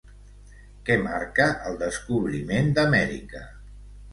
[0.87, 3.45] Què marca el descobriment d'Amèrica?